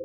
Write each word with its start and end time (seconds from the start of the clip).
O 0.00 0.04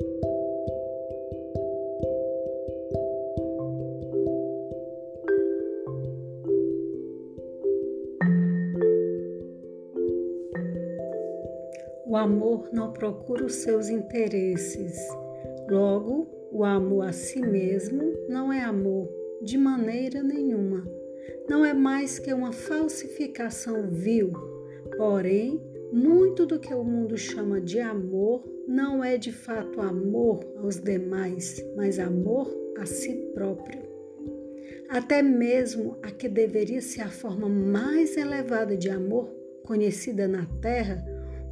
amor 12.16 12.70
não 12.72 12.92
procura 12.92 13.44
os 13.44 13.54
seus 13.54 13.88
interesses. 13.88 14.98
Logo, 15.70 16.26
o 16.50 16.64
amor 16.64 17.06
a 17.06 17.12
si 17.12 17.40
mesmo 17.40 18.02
não 18.28 18.52
é 18.52 18.64
amor 18.64 19.08
de 19.42 19.56
maneira 19.56 20.24
nenhuma. 20.24 20.84
Não 21.48 21.64
é 21.64 21.72
mais 21.72 22.18
que 22.18 22.34
uma 22.34 22.52
falsificação 22.52 23.88
vil. 23.90 24.32
Porém, 24.96 25.62
muito 25.94 26.44
do 26.44 26.58
que 26.58 26.74
o 26.74 26.82
mundo 26.82 27.16
chama 27.16 27.60
de 27.60 27.78
amor 27.78 28.42
não 28.66 29.04
é 29.04 29.16
de 29.16 29.30
fato 29.30 29.80
amor 29.80 30.44
aos 30.56 30.80
demais, 30.80 31.64
mas 31.76 32.00
amor 32.00 32.52
a 32.76 32.84
si 32.84 33.14
próprio. 33.32 33.80
Até 34.88 35.22
mesmo 35.22 35.96
a 36.02 36.10
que 36.10 36.28
deveria 36.28 36.82
ser 36.82 37.02
a 37.02 37.08
forma 37.08 37.48
mais 37.48 38.16
elevada 38.16 38.76
de 38.76 38.90
amor 38.90 39.32
conhecida 39.64 40.26
na 40.26 40.44
Terra, 40.60 41.00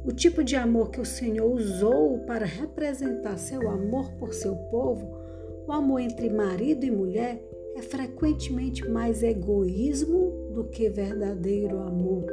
o 0.03 0.11
tipo 0.11 0.43
de 0.43 0.57
amor 0.57 0.91
que 0.91 0.99
o 0.99 1.05
Senhor 1.05 1.49
usou 1.49 2.19
para 2.25 2.45
representar 2.45 3.37
seu 3.37 3.69
amor 3.69 4.11
por 4.15 4.33
seu 4.33 4.57
povo, 4.69 5.09
o 5.65 5.71
amor 5.71 6.01
entre 6.01 6.29
marido 6.29 6.85
e 6.85 6.91
mulher, 6.91 7.41
é 7.77 7.81
frequentemente 7.81 8.85
mais 8.89 9.23
egoísmo 9.23 10.51
do 10.53 10.65
que 10.65 10.89
verdadeiro 10.89 11.79
amor. 11.79 12.25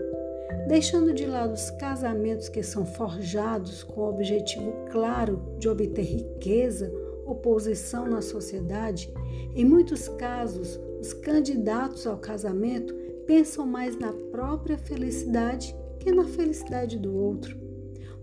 Deixando 0.67 1.13
de 1.13 1.27
lado 1.27 1.53
os 1.53 1.71
casamentos 1.71 2.49
que 2.49 2.63
são 2.63 2.85
forjados 2.85 3.83
com 3.83 4.01
o 4.01 4.09
objetivo 4.09 4.73
claro 4.91 5.43
de 5.59 5.69
obter 5.69 6.03
riqueza 6.03 6.93
ou 7.25 7.35
posição 7.37 8.07
na 8.07 8.21
sociedade, 8.21 9.13
em 9.55 9.65
muitos 9.65 10.09
casos, 10.09 10.79
os 11.01 11.13
candidatos 11.13 12.07
ao 12.07 12.19
casamento 12.19 12.95
pensam 13.27 13.67
mais 13.67 13.99
na 13.99 14.13
própria 14.13 14.77
felicidade 14.77 15.75
que 15.99 16.11
na 16.11 16.25
felicidade 16.25 16.99
do 16.99 17.15
outro. 17.17 17.57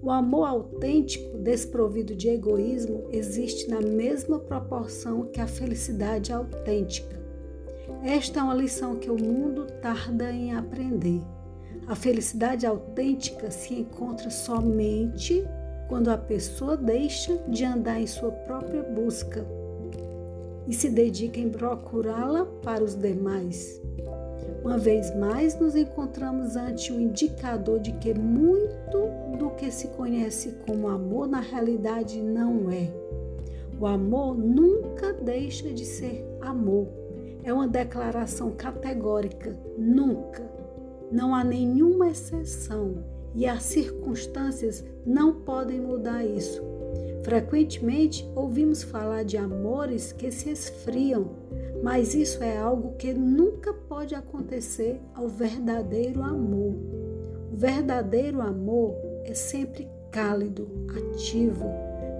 O 0.02 0.12
amor 0.12 0.48
autêntico, 0.48 1.38
desprovido 1.38 2.16
de 2.16 2.30
egoísmo, 2.30 3.08
existe 3.12 3.70
na 3.70 3.82
mesma 3.82 4.40
proporção 4.40 5.26
que 5.26 5.42
a 5.42 5.48
felicidade 5.48 6.32
autêntica. 6.32 7.18
Esta 8.04 8.40
é 8.40 8.44
uma 8.44 8.54
lição 8.54 8.96
que 8.96 9.10
o 9.10 9.22
mundo 9.22 9.66
tarda 9.82 10.32
em 10.32 10.54
aprender. 10.54 11.22
A 11.88 11.96
felicidade 11.96 12.66
autêntica 12.66 13.50
se 13.50 13.74
encontra 13.74 14.30
somente 14.30 15.48
quando 15.88 16.10
a 16.10 16.18
pessoa 16.18 16.76
deixa 16.76 17.38
de 17.48 17.64
andar 17.64 18.02
em 18.02 18.06
sua 18.06 18.30
própria 18.30 18.84
busca 18.84 19.46
e 20.68 20.74
se 20.74 20.90
dedica 20.90 21.40
em 21.40 21.50
procurá-la 21.50 22.46
para 22.62 22.84
os 22.84 22.94
demais. 22.94 23.82
Uma 24.66 24.78
vez 24.78 25.16
mais, 25.16 25.58
nos 25.58 25.78
encontramos 25.78 26.58
ante 26.58 26.92
um 26.92 27.00
indicador 27.00 27.80
de 27.80 27.94
que 27.94 28.14
muito 28.14 29.38
do 29.38 29.52
que 29.52 29.72
se 29.72 29.88
conhece 29.90 30.58
como 30.68 30.90
amor 30.90 31.26
na 31.26 31.40
realidade 31.40 32.22
não 32.22 32.70
é. 32.70 32.92
O 33.80 33.86
amor 33.86 34.38
nunca 34.38 35.14
deixa 35.14 35.72
de 35.72 35.86
ser 35.86 36.26
amor. 36.42 36.90
É 37.46 37.54
uma 37.54 37.68
declaração 37.68 38.52
categórica, 38.52 39.58
nunca. 39.78 40.57
Não 41.12 41.34
há 41.34 41.44
nenhuma 41.44 42.10
exceção 42.10 43.04
e 43.34 43.46
as 43.46 43.64
circunstâncias 43.64 44.84
não 45.06 45.42
podem 45.42 45.80
mudar 45.80 46.26
isso. 46.26 46.62
Frequentemente 47.24 48.30
ouvimos 48.36 48.84
falar 48.84 49.24
de 49.24 49.38
amores 49.38 50.12
que 50.12 50.32
se 50.32 50.50
esfriam, 50.50 51.30
mas 51.84 52.16
isso 52.16 52.42
é 52.44 52.58
algo 52.58 52.96
que 52.98 53.14
nunca 53.14 53.74
pode 53.74 54.16
acontecer 54.16 55.00
ao 55.14 55.28
verdadeiro 55.28 56.24
amor. 56.24 56.74
O 57.52 57.56
verdadeiro 57.56 58.42
amor 58.42 58.96
é 59.24 59.34
sempre 59.34 59.88
cálido, 60.12 60.70
ativo, 60.90 61.66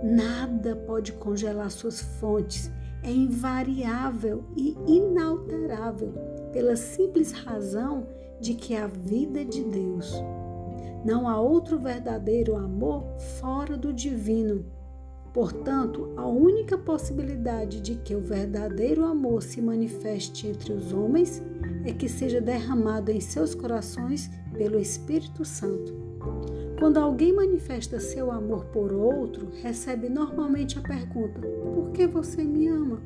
nada 0.04 0.76
pode 0.76 1.14
congelar 1.14 1.72
suas 1.72 2.02
fontes, 2.20 2.72
é 3.04 3.10
invariável 3.10 4.44
e 4.56 4.76
inalterável, 4.86 6.14
pela 6.52 6.76
simples 6.76 7.32
razão 7.32 8.08
de 8.40 8.54
que 8.54 8.76
a 8.76 8.88
vida 8.88 9.44
de 9.44 9.64
Deus. 9.64 10.14
Não 11.06 11.28
há 11.28 11.40
outro 11.40 11.78
verdadeiro 11.78 12.56
amor 12.56 13.04
fora 13.40 13.78
do 13.78 13.94
divino 13.94 14.66
Portanto, 15.38 16.12
a 16.18 16.26
única 16.26 16.76
possibilidade 16.80 17.80
de 17.80 17.94
que 17.94 18.16
o 18.16 18.20
verdadeiro 18.20 19.06
amor 19.06 19.44
se 19.44 19.62
manifeste 19.62 20.48
entre 20.48 20.74
os 20.74 20.92
homens 20.92 21.44
é 21.86 21.94
que 21.94 22.10
seja 22.10 22.42
derramado 22.42 23.12
em 23.12 23.20
seus 23.20 23.54
corações 23.54 24.32
pelo 24.58 24.80
Espírito 24.80 25.46
Santo. 25.46 25.94
Quando 26.80 26.98
alguém 26.98 27.32
manifesta 27.32 28.00
seu 28.00 28.32
amor 28.32 28.66
por 28.66 28.92
outro, 28.92 29.52
recebe 29.62 30.10
normalmente 30.10 30.80
a 30.80 30.82
pergunta: 30.82 31.40
Por 31.40 31.92
que 31.92 32.08
você 32.08 32.44
me 32.44 32.68
ama? 32.68 33.00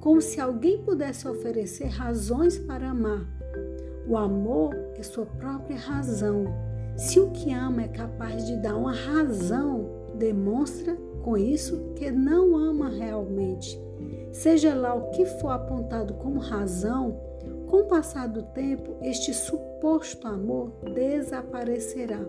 Como 0.00 0.20
se 0.20 0.40
alguém 0.40 0.80
pudesse 0.80 1.26
oferecer 1.26 1.88
razões 1.88 2.56
para 2.56 2.90
amar. 2.90 3.26
O 4.06 4.16
amor 4.16 4.74
é 4.98 5.02
sua 5.02 5.26
própria 5.26 5.76
razão. 5.76 6.44
Se 6.96 7.18
o 7.18 7.30
que 7.30 7.52
ama 7.52 7.82
é 7.84 7.88
capaz 7.88 8.46
de 8.46 8.56
dar 8.56 8.76
uma 8.76 8.92
razão, 8.92 9.88
demonstra 10.14 10.96
com 11.22 11.36
isso 11.36 11.92
que 11.96 12.10
não 12.10 12.56
ama 12.56 12.88
realmente. 12.88 13.80
Seja 14.30 14.74
lá 14.74 14.94
o 14.94 15.10
que 15.10 15.24
for 15.24 15.50
apontado 15.50 16.14
como 16.14 16.38
razão, 16.38 17.18
com 17.66 17.78
o 17.78 17.84
passar 17.86 18.28
do 18.28 18.42
tempo, 18.42 18.96
este 19.02 19.32
suposto 19.32 20.28
amor 20.28 20.70
desaparecerá. 20.94 22.20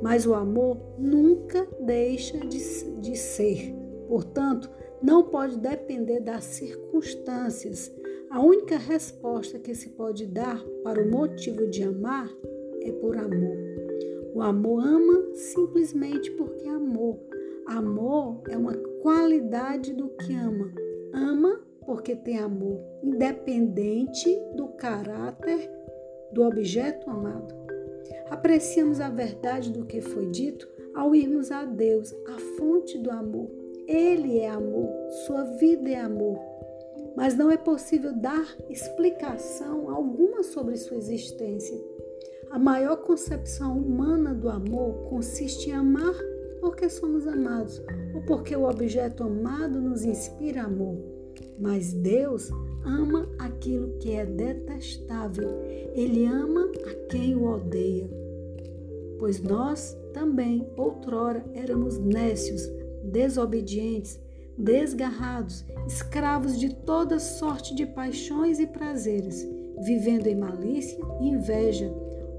Mas 0.00 0.26
o 0.26 0.34
amor 0.34 0.78
nunca 0.98 1.66
deixa 1.80 2.38
de, 2.38 3.00
de 3.00 3.16
ser. 3.16 3.74
Portanto, 4.08 4.70
não 5.02 5.24
pode 5.24 5.58
depender 5.58 6.20
das 6.20 6.44
circunstâncias. 6.44 7.92
A 8.30 8.40
única 8.40 8.76
resposta 8.76 9.58
que 9.58 9.74
se 9.74 9.90
pode 9.90 10.26
dar 10.26 10.62
para 10.82 11.02
o 11.02 11.10
motivo 11.10 11.68
de 11.68 11.82
amar 11.82 12.28
é 12.82 12.92
por 12.92 13.16
amor. 13.16 13.56
O 14.34 14.42
amor 14.42 14.86
ama 14.86 15.34
simplesmente 15.34 16.30
porque 16.32 16.68
amou, 16.68 17.26
Amor 17.66 18.42
é 18.48 18.56
uma 18.56 18.74
qualidade 19.02 19.92
do 19.92 20.08
que 20.10 20.32
ama. 20.32 20.72
Ama 21.12 21.60
porque 21.84 22.14
tem 22.14 22.38
amor, 22.38 22.80
independente 23.02 24.40
do 24.54 24.68
caráter 24.68 25.68
do 26.32 26.42
objeto 26.42 27.10
amado. 27.10 27.52
Apreciamos 28.30 29.00
a 29.00 29.08
verdade 29.08 29.72
do 29.72 29.84
que 29.84 30.00
foi 30.00 30.26
dito 30.26 30.68
ao 30.94 31.12
irmos 31.12 31.50
a 31.50 31.64
Deus, 31.64 32.14
a 32.28 32.38
fonte 32.56 32.98
do 32.98 33.10
amor. 33.10 33.50
Ele 33.88 34.38
é 34.38 34.48
amor, 34.48 34.88
sua 35.26 35.42
vida 35.42 35.90
é 35.90 35.96
amor. 35.96 36.38
Mas 37.16 37.34
não 37.36 37.50
é 37.50 37.56
possível 37.56 38.12
dar 38.14 38.46
explicação 38.68 39.88
alguma 39.90 40.42
sobre 40.42 40.76
sua 40.76 40.98
existência. 40.98 41.76
A 42.50 42.58
maior 42.58 42.98
concepção 42.98 43.78
humana 43.78 44.34
do 44.34 44.48
amor 44.48 45.08
consiste 45.08 45.70
em 45.70 45.72
amar 45.72 46.14
porque 46.60 46.88
somos 46.88 47.26
amados 47.26 47.82
ou 48.14 48.22
porque 48.22 48.54
o 48.54 48.68
objeto 48.68 49.24
amado 49.24 49.80
nos 49.80 50.04
inspira 50.04 50.62
amor. 50.62 50.96
Mas 51.58 51.92
Deus 51.92 52.50
ama 52.84 53.28
aquilo 53.38 53.96
que 53.98 54.12
é 54.12 54.26
detestável. 54.26 55.48
Ele 55.94 56.26
ama 56.26 56.70
a 56.86 56.94
quem 57.08 57.34
o 57.34 57.44
odeia. 57.44 58.08
Pois 59.18 59.40
nós 59.40 59.96
também, 60.12 60.66
outrora, 60.76 61.44
éramos 61.54 61.98
nécios, 61.98 62.62
desobedientes, 63.02 64.20
desgarrados, 64.56 65.64
escravos 65.86 66.58
de 66.58 66.74
toda 66.74 67.18
sorte 67.18 67.74
de 67.74 67.86
paixões 67.86 68.58
e 68.58 68.66
prazeres, 68.66 69.46
vivendo 69.82 70.26
em 70.26 70.34
malícia 70.34 70.98
e 71.20 71.28
inveja, 71.28 71.92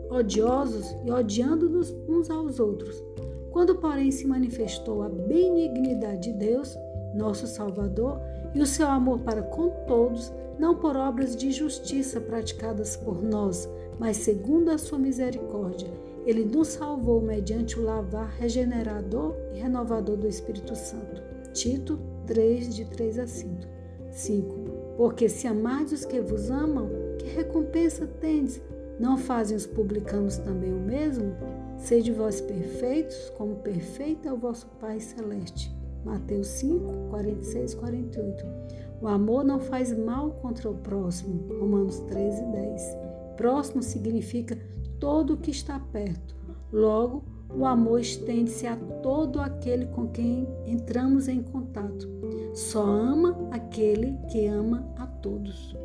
odiosos 0.09 0.95
e 1.05 1.11
odiando-nos 1.11 1.91
uns 2.07 2.29
aos 2.29 2.59
outros. 2.59 3.03
Quando, 3.51 3.75
porém, 3.75 4.11
se 4.11 4.25
manifestou 4.27 5.03
a 5.03 5.09
benignidade 5.09 6.31
de 6.31 6.37
Deus, 6.37 6.77
nosso 7.13 7.47
Salvador, 7.47 8.19
e 8.53 8.61
o 8.61 8.65
seu 8.65 8.87
amor 8.87 9.19
para 9.19 9.41
com 9.41 9.69
todos, 9.87 10.31
não 10.57 10.75
por 10.75 10.95
obras 10.95 11.35
de 11.35 11.51
justiça 11.51 12.19
praticadas 12.19 12.95
por 12.95 13.21
nós, 13.21 13.69
mas 13.99 14.17
segundo 14.17 14.69
a 14.69 14.77
sua 14.77 14.97
misericórdia, 14.97 15.89
ele 16.25 16.43
nos 16.43 16.69
salvou 16.69 17.21
mediante 17.21 17.79
o 17.79 17.83
lavar 17.83 18.29
regenerador 18.37 19.35
e 19.53 19.59
renovador 19.59 20.17
do 20.17 20.27
Espírito 20.27 20.75
Santo. 20.75 21.26
Tito 21.57 21.99
3, 22.27 22.75
de 22.75 22.85
3 22.85 23.17
a 23.17 23.25
5. 23.25 23.67
5. 24.11 24.55
Porque 24.95 25.27
se 25.27 25.47
amardes 25.47 26.01
os 26.01 26.05
que 26.05 26.21
vos 26.21 26.51
amam, 26.51 26.87
que 27.17 27.25
recompensa 27.25 28.05
tendes? 28.05 28.61
Não 28.99 29.17
fazem 29.17 29.57
os 29.57 29.65
publicanos 29.65 30.37
também 30.37 30.71
o 30.71 30.79
mesmo? 30.79 31.35
Sede 31.79 32.11
vós 32.11 32.39
perfeitos, 32.41 33.31
como 33.35 33.55
perfeito 33.55 34.27
é 34.27 34.33
o 34.33 34.37
vosso 34.37 34.67
Pai 34.79 34.99
Celeste. 34.99 35.75
Mateus 36.05 36.45
5, 36.45 37.09
46 37.09 37.73
48. 37.73 38.45
O 39.01 39.07
amor 39.07 39.43
não 39.43 39.59
faz 39.59 39.97
mal 39.97 40.29
contra 40.33 40.69
o 40.69 40.75
próximo. 40.75 41.59
Romanos 41.59 41.97
13, 42.01 42.39
10. 42.51 42.97
Próximo 43.35 43.81
significa 43.81 44.55
todo 44.99 45.33
o 45.33 45.37
que 45.37 45.49
está 45.49 45.79
perto. 45.79 46.35
Logo, 46.71 47.23
o 47.53 47.65
amor 47.65 47.99
estende-se 47.99 48.67
a 48.67 48.75
todo 49.01 49.39
aquele 49.39 49.85
com 49.87 50.07
quem 50.07 50.47
entramos 50.65 51.27
em 51.27 51.41
contato. 51.41 52.07
Só 52.53 52.83
ama 52.83 53.35
aquele 53.51 54.17
que 54.29 54.45
ama 54.45 54.85
a 54.97 55.07
todos. 55.07 55.75